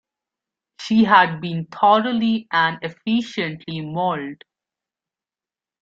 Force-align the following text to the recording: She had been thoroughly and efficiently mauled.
She 0.79 1.03
had 1.03 1.41
been 1.41 1.67
thoroughly 1.67 2.47
and 2.51 2.79
efficiently 2.81 3.81
mauled. 3.81 4.43